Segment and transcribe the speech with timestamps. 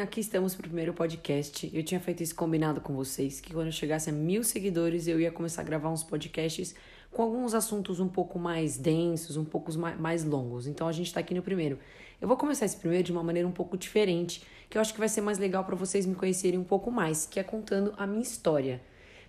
[0.00, 1.70] aqui estamos para o primeiro podcast.
[1.74, 5.20] Eu tinha feito esse combinado com vocês que quando eu chegasse a mil seguidores eu
[5.20, 6.74] ia começar a gravar uns podcasts
[7.10, 10.66] com alguns assuntos um pouco mais densos, um pouco mais longos.
[10.66, 11.78] Então a gente está aqui no primeiro.
[12.20, 14.98] Eu vou começar esse primeiro de uma maneira um pouco diferente, que eu acho que
[14.98, 18.06] vai ser mais legal para vocês me conhecerem um pouco mais, que é contando a
[18.06, 18.80] minha história.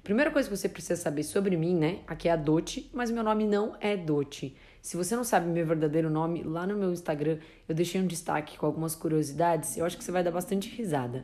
[0.04, 2.00] Primeira coisa que você precisa saber sobre mim, né?
[2.08, 4.56] Aqui é a Dote, mas meu nome não é Dote.
[4.82, 7.38] Se você não sabe meu verdadeiro nome, lá no meu Instagram
[7.70, 9.78] eu deixei um destaque com algumas curiosidades.
[9.78, 11.24] Eu acho que você vai dar bastante risada.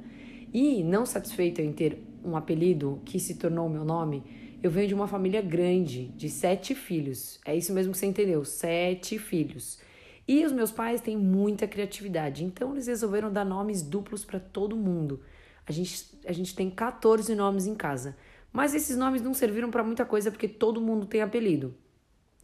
[0.53, 4.23] E, não satisfeito em ter um apelido que se tornou meu nome,
[4.61, 7.39] eu venho de uma família grande, de sete filhos.
[7.45, 9.79] É isso mesmo que você entendeu: sete filhos.
[10.27, 14.75] E os meus pais têm muita criatividade, então eles resolveram dar nomes duplos para todo
[14.75, 15.21] mundo.
[15.65, 18.15] A gente, a gente tem 14 nomes em casa.
[18.51, 21.75] Mas esses nomes não serviram para muita coisa porque todo mundo tem apelido.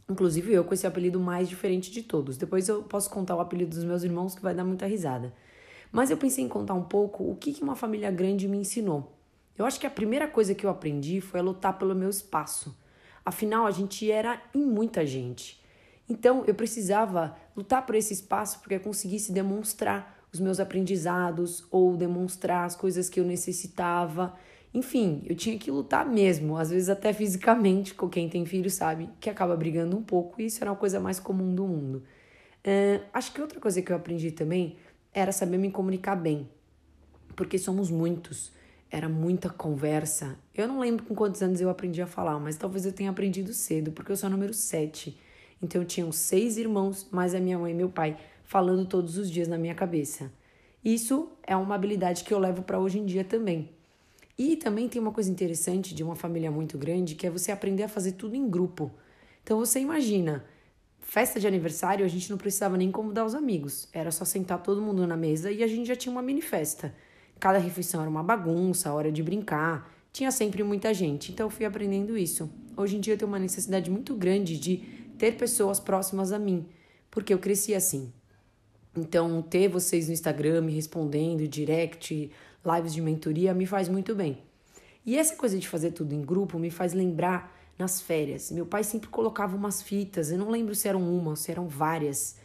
[0.08, 2.36] Inclusive eu com esse apelido mais diferente de todos.
[2.36, 5.32] Depois eu posso contar o apelido dos meus irmãos que vai dar muita risada.
[5.90, 9.16] Mas eu pensei em contar um pouco o que, uma família grande me ensinou.
[9.56, 12.76] Eu acho que a primeira coisa que eu aprendi foi a lutar pelo meu espaço.
[13.24, 15.62] Afinal, a gente era em muita gente.
[16.08, 21.96] Então, eu precisava lutar por esse espaço porque eu conseguisse demonstrar os meus aprendizados ou
[21.96, 24.34] demonstrar as coisas que eu necessitava.
[24.74, 29.08] Enfim, eu tinha que lutar mesmo, às vezes até fisicamente, com quem tem filho sabe,
[29.20, 32.02] que acaba brigando um pouco, e isso era uma coisa mais comum do mundo.
[32.66, 34.76] Uh, acho que outra coisa que eu aprendi também
[35.12, 36.48] era saber me comunicar bem,
[37.36, 38.52] porque somos muitos,
[38.90, 40.36] era muita conversa.
[40.52, 43.52] Eu não lembro com quantos anos eu aprendi a falar, mas talvez eu tenha aprendido
[43.52, 45.16] cedo, porque eu sou número 7.
[45.62, 49.30] Então eu tinha seis irmãos, mais a minha mãe e meu pai, falando todos os
[49.30, 50.32] dias na minha cabeça.
[50.84, 53.70] Isso é uma habilidade que eu levo para hoje em dia também.
[54.36, 57.84] E também tem uma coisa interessante de uma família muito grande, que é você aprender
[57.84, 58.90] a fazer tudo em grupo.
[59.42, 60.44] Então você imagina,
[61.00, 63.88] festa de aniversário, a gente não precisava nem convidar os amigos.
[63.92, 66.94] Era só sentar todo mundo na mesa e a gente já tinha uma mini festa.
[67.38, 71.30] Cada refeição era uma bagunça, hora de brincar, tinha sempre muita gente.
[71.30, 72.50] Então eu fui aprendendo isso.
[72.76, 74.78] Hoje em dia eu tenho uma necessidade muito grande de
[75.16, 76.66] ter pessoas próximas a mim,
[77.10, 78.12] porque eu cresci assim.
[78.96, 82.30] Então, ter vocês no Instagram me respondendo, direct,
[82.64, 84.38] lives de mentoria, me faz muito bem.
[85.04, 88.50] E essa coisa de fazer tudo em grupo me faz lembrar nas férias.
[88.50, 91.68] Meu pai sempre colocava umas fitas, eu não lembro se eram uma ou se eram
[91.68, 92.38] várias,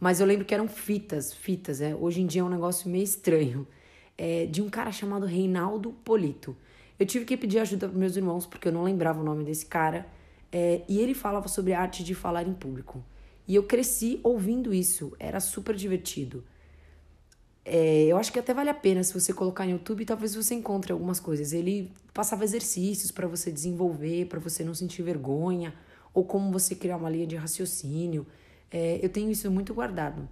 [0.00, 1.94] mas eu lembro que eram fitas, fitas, é.
[1.94, 3.66] Hoje em dia é um negócio meio estranho.
[4.18, 6.56] É, de um cara chamado Reinaldo Polito.
[6.98, 9.66] Eu tive que pedir ajuda para meus irmãos porque eu não lembrava o nome desse
[9.66, 10.06] cara.
[10.50, 13.04] É, e ele falava sobre a arte de falar em público.
[13.46, 16.42] E eu cresci ouvindo isso, era super divertido.
[17.68, 20.54] É, eu acho que até vale a pena se você colocar no YouTube, talvez você
[20.54, 21.52] encontre algumas coisas.
[21.52, 25.74] Ele passava exercícios para você desenvolver, para você não sentir vergonha,
[26.14, 28.24] ou como você criar uma linha de raciocínio.
[28.70, 30.28] É, eu tenho isso muito guardado.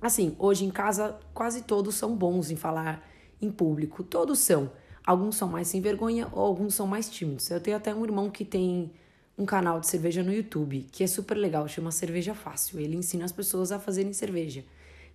[0.00, 3.06] Assim, hoje em casa, quase todos são bons em falar
[3.40, 4.02] em público.
[4.02, 4.72] Todos são.
[5.04, 7.50] Alguns são mais sem vergonha ou alguns são mais tímidos.
[7.50, 8.90] Eu tenho até um irmão que tem
[9.36, 12.80] um canal de cerveja no YouTube, que é super legal, chama Cerveja Fácil.
[12.80, 14.64] Ele ensina as pessoas a fazerem cerveja.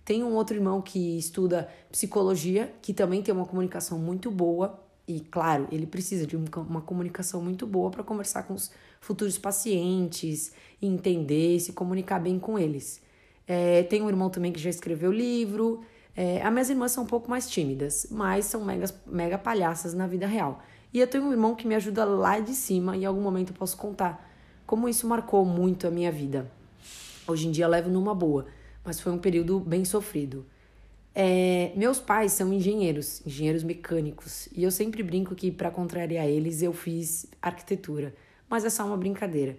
[0.04, 4.80] Tem um outro irmão que estuda psicologia, que também tem uma comunicação muito boa.
[5.06, 8.70] E, claro, ele precisa de uma comunicação muito boa para conversar com os
[9.00, 13.00] futuros pacientes, entender, se comunicar bem com eles.
[13.46, 15.82] É, tem um irmão também que já escreveu livro.
[16.16, 20.06] É, as minhas irmãs são um pouco mais tímidas, mas são mega, mega palhaças na
[20.06, 20.62] vida real.
[20.92, 23.50] E eu tenho um irmão que me ajuda lá de cima e em algum momento
[23.50, 24.30] eu posso contar
[24.66, 26.50] como isso marcou muito a minha vida.
[27.26, 28.46] Hoje em dia eu levo numa boa
[28.84, 30.46] mas foi um período bem sofrido.
[31.14, 36.62] É, meus pais são engenheiros, engenheiros mecânicos, e eu sempre brinco que, para contrariar eles,
[36.62, 38.14] eu fiz arquitetura,
[38.48, 39.56] mas é só uma brincadeira.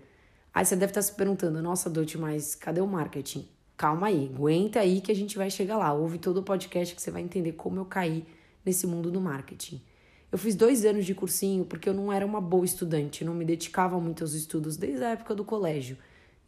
[0.53, 3.47] Aí você deve estar se perguntando, nossa, Dote, mas cadê o marketing?
[3.75, 5.91] Calma aí, aguenta aí que a gente vai chegar lá.
[5.93, 8.23] Ouve todo o podcast que você vai entender como eu caí
[8.63, 9.81] nesse mundo do marketing.
[10.31, 13.45] Eu fiz dois anos de cursinho porque eu não era uma boa estudante, não me
[13.45, 15.97] dedicava muito aos estudos desde a época do colégio.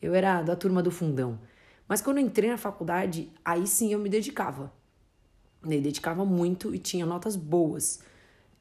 [0.01, 1.39] Eu era da turma do fundão.
[1.87, 4.71] Mas quando eu entrei na faculdade, aí sim eu me dedicava.
[5.63, 7.99] Me dedicava muito e tinha notas boas.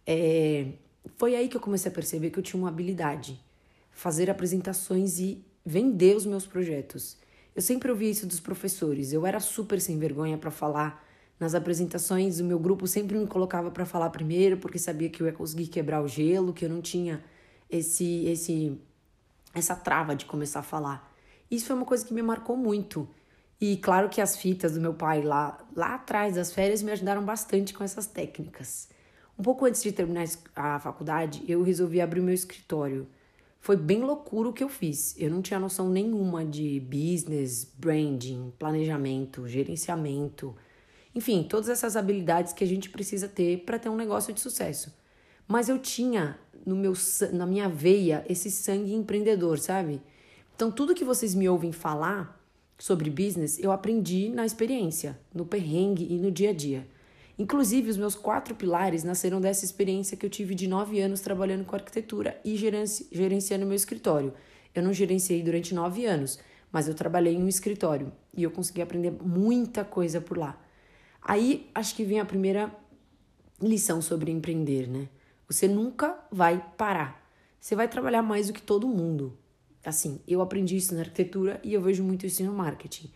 [0.06, 0.73] É...
[1.17, 3.41] Foi aí que eu comecei a perceber que eu tinha uma habilidade.
[3.91, 7.17] Fazer apresentações e vender os meus projetos.
[7.55, 9.12] Eu sempre ouvi isso dos professores.
[9.12, 11.05] Eu era super sem vergonha para falar
[11.38, 12.41] nas apresentações.
[12.41, 15.69] O meu grupo sempre me colocava para falar primeiro, porque sabia que eu ia conseguir
[15.69, 17.23] quebrar o gelo, que eu não tinha
[17.71, 18.79] esse esse
[19.55, 21.13] essa trava de começar a falar.
[21.54, 23.08] Isso foi uma coisa que me marcou muito.
[23.60, 27.24] E claro que as fitas do meu pai lá, lá atrás das férias me ajudaram
[27.24, 28.88] bastante com essas técnicas.
[29.38, 33.06] Um pouco antes de terminar a faculdade, eu resolvi abrir meu escritório.
[33.60, 35.14] Foi bem loucura o que eu fiz.
[35.18, 40.54] Eu não tinha noção nenhuma de business, branding, planejamento, gerenciamento.
[41.14, 44.94] Enfim, todas essas habilidades que a gente precisa ter para ter um negócio de sucesso.
[45.48, 46.92] Mas eu tinha no meu,
[47.32, 50.00] na minha veia esse sangue empreendedor, sabe?
[50.54, 52.40] Então, tudo que vocês me ouvem falar
[52.78, 56.86] sobre business, eu aprendi na experiência, no perrengue e no dia a dia.
[57.36, 61.64] Inclusive, os meus quatro pilares nasceram dessa experiência que eu tive de nove anos trabalhando
[61.64, 64.32] com arquitetura e gerenci gerenciando meu escritório.
[64.72, 66.38] Eu não gerenciei durante nove anos,
[66.70, 70.60] mas eu trabalhei em um escritório e eu consegui aprender muita coisa por lá.
[71.20, 72.72] Aí acho que vem a primeira
[73.60, 75.08] lição sobre empreender, né?
[75.48, 77.28] Você nunca vai parar.
[77.60, 79.36] Você vai trabalhar mais do que todo mundo.
[79.84, 83.10] Assim, eu aprendi isso na arquitetura e eu vejo muito isso no marketing.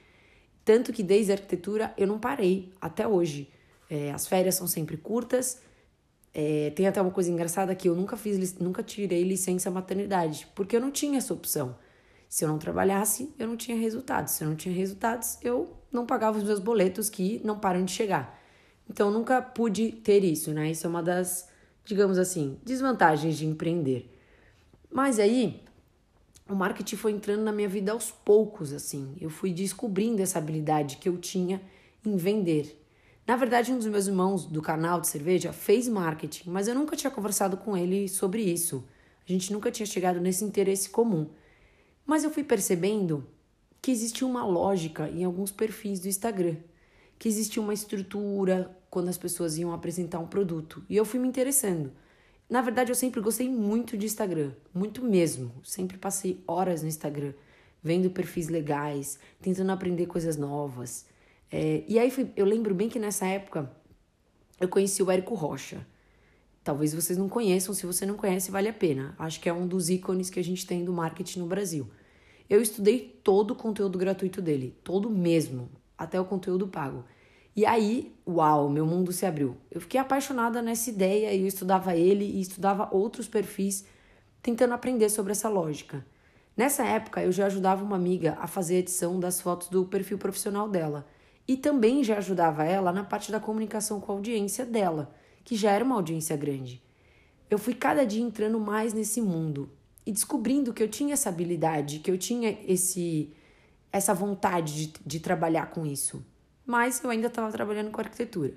[0.65, 3.50] Tanto que desde a arquitetura eu não parei até hoje.
[3.88, 5.62] É, as férias são sempre curtas.
[6.35, 10.76] É, tem até uma coisa engraçada que eu nunca fiz, nunca tirei licença maternidade, porque
[10.76, 11.75] eu não tinha essa opção.
[12.29, 14.35] Se eu não trabalhasse, eu não tinha resultados.
[14.35, 17.93] Se eu não tinha resultados, eu não pagava os meus boletos que não param de
[17.93, 18.38] chegar.
[18.91, 20.71] Então, nunca pude ter isso, né?
[20.71, 21.49] Isso é uma das,
[21.85, 24.14] digamos assim, desvantagens de empreender.
[24.91, 25.62] Mas aí,
[26.49, 29.15] o marketing foi entrando na minha vida aos poucos, assim.
[29.21, 31.61] Eu fui descobrindo essa habilidade que eu tinha
[32.05, 32.83] em vender.
[33.27, 36.97] Na verdade, um dos meus irmãos do canal de cerveja fez marketing, mas eu nunca
[36.97, 38.83] tinha conversado com ele sobre isso.
[39.29, 41.29] A gente nunca tinha chegado nesse interesse comum.
[42.06, 43.27] Mas eu fui percebendo
[43.83, 46.56] que existia uma lógica em alguns perfis do Instagram,
[47.19, 50.83] que existia uma estrutura quando as pessoas iam apresentar um produto.
[50.89, 51.93] E eu fui me interessando.
[52.49, 55.53] Na verdade, eu sempre gostei muito de Instagram, muito mesmo.
[55.62, 57.35] Sempre passei horas no Instagram,
[57.83, 61.05] vendo perfis legais, tentando aprender coisas novas.
[61.53, 63.71] É, e aí eu lembro bem que nessa época
[64.59, 65.87] eu conheci o Érico Rocha.
[66.65, 69.15] Talvez vocês não conheçam, se você não conhece, vale a pena.
[69.19, 71.89] Acho que é um dos ícones que a gente tem do marketing no Brasil.
[72.49, 77.05] Eu estudei todo o conteúdo gratuito dele, todo mesmo, até o conteúdo pago.
[77.59, 79.57] E aí, uau, meu mundo se abriu.
[79.69, 83.85] Eu fiquei apaixonada nessa ideia e eu estudava ele e estudava outros perfis,
[84.41, 86.07] tentando aprender sobre essa lógica.
[86.57, 90.19] Nessa época, eu já ajudava uma amiga a fazer a edição das fotos do perfil
[90.19, 91.05] profissional dela
[91.49, 95.13] e também já ajudava ela na parte da comunicação com a audiência dela,
[95.45, 96.81] que já era uma audiência grande.
[97.51, 99.69] Eu fui cada dia entrando mais nesse mundo
[100.07, 103.35] e descobrindo que eu tinha essa habilidade, que eu tinha esse
[103.91, 106.25] essa vontade de, de trabalhar com isso.
[106.69, 108.53] Mas eu ainda estava trabalhando com arquitetura.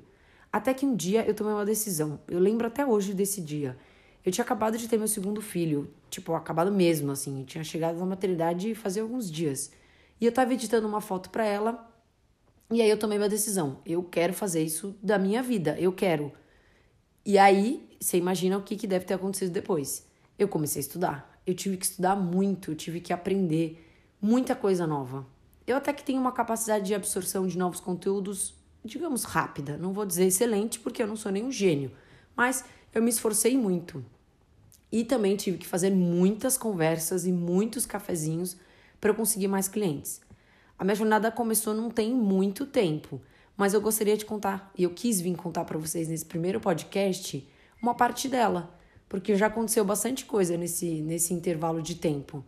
[0.52, 2.20] Até que um dia eu tomei uma decisão.
[2.28, 3.78] Eu lembro até hoje desse dia.
[4.26, 7.46] Eu tinha acabado de ter meu segundo filho, tipo, acabado mesmo, assim.
[7.46, 9.72] Tinha chegado na maternidade fazia alguns dias.
[10.20, 11.90] E eu estava editando uma foto para ela
[12.70, 13.80] e aí eu tomei uma decisão.
[13.86, 15.80] Eu quero fazer isso da minha vida.
[15.80, 16.34] Eu quero.
[17.26, 20.06] E aí, você imagina o que, que deve ter acontecido depois.
[20.38, 21.42] Eu comecei a estudar.
[21.48, 23.88] Eu tive que estudar muito, eu tive que aprender
[24.22, 25.26] muita coisa nova.
[25.72, 28.54] Eu até que tenho uma capacidade de absorção de novos conteúdos,
[28.84, 29.78] digamos, rápida.
[29.78, 31.94] Não vou dizer excelente, porque eu não sou nenhum gênio.
[32.36, 34.04] Mas eu me esforcei muito.
[34.92, 38.58] E também tive que fazer muitas conversas e muitos cafezinhos
[39.00, 40.20] para eu conseguir mais clientes.
[40.78, 43.22] A minha jornada começou não tem muito tempo,
[43.56, 47.48] mas eu gostaria de contar, e eu quis vir contar para vocês nesse primeiro podcast,
[47.82, 48.78] uma parte dela,
[49.08, 52.44] porque já aconteceu bastante coisa nesse, nesse intervalo de tempo.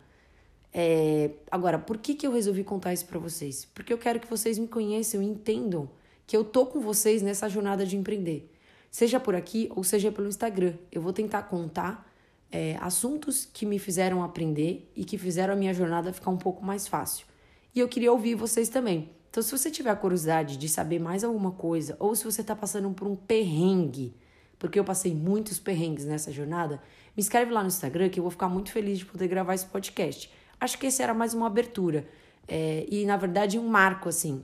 [0.76, 3.64] É, agora, por que, que eu resolvi contar isso para vocês?
[3.72, 5.88] Porque eu quero que vocês me conheçam e entendam
[6.26, 8.52] que eu tô com vocês nessa jornada de empreender.
[8.90, 10.74] Seja por aqui ou seja pelo Instagram.
[10.90, 12.10] Eu vou tentar contar
[12.50, 16.64] é, assuntos que me fizeram aprender e que fizeram a minha jornada ficar um pouco
[16.64, 17.26] mais fácil
[17.74, 19.10] e eu queria ouvir vocês também.
[19.28, 22.88] Então, se você tiver curiosidade de saber mais alguma coisa, ou se você está passando
[22.90, 24.14] por um perrengue,
[24.60, 26.80] porque eu passei muitos perrengues nessa jornada,
[27.16, 29.66] me escreve lá no Instagram que eu vou ficar muito feliz de poder gravar esse
[29.66, 30.30] podcast.
[30.60, 32.06] Acho que esse era mais uma abertura
[32.46, 34.42] é, e, na verdade, um marco assim.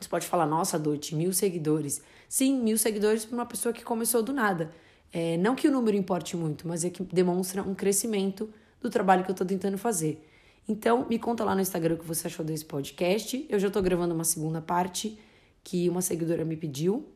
[0.00, 2.02] Você pode falar, nossa, Dote, mil seguidores.
[2.28, 4.72] Sim, mil seguidores para uma pessoa que começou do nada.
[5.12, 8.48] É, não que o número importe muito, mas é que demonstra um crescimento
[8.80, 10.26] do trabalho que eu estou tentando fazer.
[10.66, 13.46] Então, me conta lá no Instagram o que você achou desse podcast.
[13.48, 15.18] Eu já tô gravando uma segunda parte
[15.62, 17.06] que uma seguidora me pediu.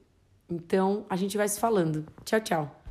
[0.49, 2.05] Então, a gente vai se falando.
[2.25, 2.83] Tchau, tchau.